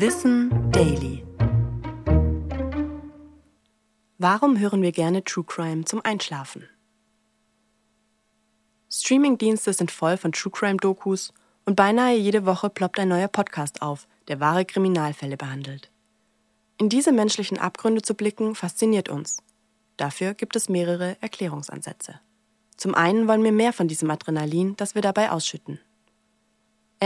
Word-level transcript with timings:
Wissen 0.00 0.70
Daily. 0.70 1.24
Warum 4.16 4.56
hören 4.56 4.80
wir 4.80 4.92
gerne 4.92 5.24
True 5.24 5.42
Crime 5.42 5.86
zum 5.86 6.04
Einschlafen? 6.04 6.68
Streamingdienste 8.88 9.72
sind 9.72 9.90
voll 9.90 10.16
von 10.16 10.30
True 10.30 10.52
Crime 10.52 10.76
Dokus 10.76 11.34
und 11.64 11.74
beinahe 11.74 12.14
jede 12.14 12.46
Woche 12.46 12.70
ploppt 12.70 13.00
ein 13.00 13.08
neuer 13.08 13.26
Podcast 13.26 13.82
auf, 13.82 14.06
der 14.28 14.38
wahre 14.38 14.64
Kriminalfälle 14.64 15.36
behandelt. 15.36 15.90
In 16.78 16.88
diese 16.88 17.10
menschlichen 17.10 17.58
Abgründe 17.58 18.00
zu 18.00 18.14
blicken, 18.14 18.54
fasziniert 18.54 19.08
uns. 19.08 19.42
Dafür 19.96 20.34
gibt 20.34 20.54
es 20.54 20.68
mehrere 20.68 21.16
Erklärungsansätze. 21.20 22.20
Zum 22.76 22.94
einen 22.94 23.26
wollen 23.26 23.42
wir 23.42 23.50
mehr 23.50 23.72
von 23.72 23.88
diesem 23.88 24.12
Adrenalin, 24.12 24.76
das 24.76 24.94
wir 24.94 25.02
dabei 25.02 25.32
ausschütten. 25.32 25.80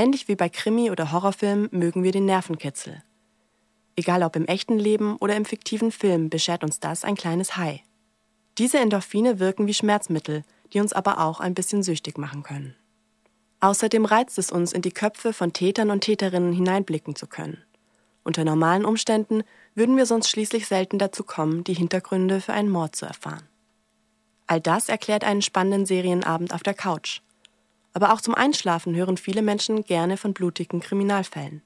Ähnlich 0.02 0.26
wie 0.26 0.34
bei 0.34 0.48
Krimi- 0.48 0.90
oder 0.90 1.12
Horrorfilmen 1.12 1.68
mögen 1.70 2.02
wir 2.02 2.10
den 2.10 2.24
Nervenkitzel. 2.24 3.04
Egal 3.94 4.24
ob 4.24 4.34
im 4.34 4.46
echten 4.46 4.76
Leben 4.76 5.16
oder 5.18 5.36
im 5.36 5.44
fiktiven 5.44 5.92
Film, 5.92 6.28
beschert 6.28 6.64
uns 6.64 6.80
das 6.80 7.04
ein 7.04 7.14
kleines 7.14 7.56
High. 7.56 7.82
Diese 8.58 8.80
Endorphine 8.80 9.38
wirken 9.38 9.68
wie 9.68 9.74
Schmerzmittel, 9.74 10.42
die 10.72 10.80
uns 10.80 10.92
aber 10.92 11.20
auch 11.20 11.38
ein 11.38 11.54
bisschen 11.54 11.84
süchtig 11.84 12.18
machen 12.18 12.42
können. 12.42 12.74
Außerdem 13.60 14.04
reizt 14.04 14.38
es 14.38 14.50
uns, 14.50 14.72
in 14.72 14.82
die 14.82 14.90
Köpfe 14.90 15.32
von 15.32 15.52
Tätern 15.52 15.92
und 15.92 16.00
Täterinnen 16.00 16.52
hineinblicken 16.52 17.14
zu 17.14 17.28
können. 17.28 17.62
Unter 18.24 18.44
normalen 18.44 18.84
Umständen 18.84 19.44
würden 19.76 19.96
wir 19.96 20.06
sonst 20.06 20.30
schließlich 20.30 20.66
selten 20.66 20.98
dazu 20.98 21.22
kommen, 21.22 21.62
die 21.62 21.74
Hintergründe 21.74 22.40
für 22.40 22.54
einen 22.54 22.70
Mord 22.70 22.96
zu 22.96 23.06
erfahren. 23.06 23.46
All 24.48 24.60
das 24.60 24.88
erklärt 24.88 25.22
einen 25.22 25.42
spannenden 25.42 25.86
Serienabend 25.86 26.52
auf 26.52 26.64
der 26.64 26.74
Couch. 26.74 27.20
Aber 27.92 28.12
auch 28.12 28.20
zum 28.20 28.34
Einschlafen 28.34 28.94
hören 28.94 29.16
viele 29.16 29.42
Menschen 29.42 29.84
gerne 29.84 30.16
von 30.16 30.32
blutigen 30.32 30.80
Kriminalfällen. 30.80 31.62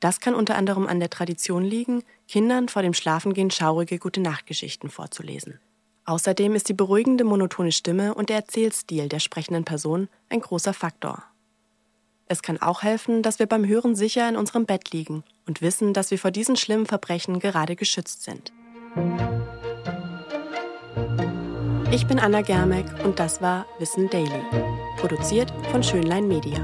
Das 0.00 0.18
kann 0.18 0.34
unter 0.34 0.56
anderem 0.56 0.86
an 0.86 0.98
der 0.98 1.10
Tradition 1.10 1.62
liegen, 1.62 2.02
Kindern 2.26 2.68
vor 2.68 2.82
dem 2.82 2.94
Schlafengehen 2.94 3.50
schaurige 3.50 3.98
Gute-Nacht-Geschichten 3.98 4.90
vorzulesen. 4.90 5.60
Außerdem 6.04 6.56
ist 6.56 6.68
die 6.68 6.74
beruhigende 6.74 7.22
monotone 7.22 7.70
Stimme 7.70 8.14
und 8.14 8.28
der 8.28 8.36
Erzählstil 8.36 9.08
der 9.08 9.20
sprechenden 9.20 9.64
Person 9.64 10.08
ein 10.28 10.40
großer 10.40 10.74
Faktor. 10.74 11.22
Es 12.26 12.42
kann 12.42 12.60
auch 12.60 12.82
helfen, 12.82 13.22
dass 13.22 13.38
wir 13.38 13.46
beim 13.46 13.66
Hören 13.66 13.94
sicher 13.94 14.28
in 14.28 14.36
unserem 14.36 14.66
Bett 14.66 14.90
liegen 14.90 15.22
und 15.46 15.62
wissen, 15.62 15.92
dass 15.92 16.10
wir 16.10 16.18
vor 16.18 16.30
diesen 16.30 16.56
schlimmen 16.56 16.86
Verbrechen 16.86 17.38
gerade 17.38 17.76
geschützt 17.76 18.22
sind. 18.22 18.52
Ich 21.94 22.06
bin 22.06 22.18
Anna 22.18 22.40
Germeck 22.40 22.86
und 23.04 23.18
das 23.18 23.42
war 23.42 23.66
Wissen 23.78 24.08
Daily, 24.08 24.42
produziert 24.96 25.52
von 25.70 25.82
Schönlein 25.82 26.26
Media. 26.26 26.58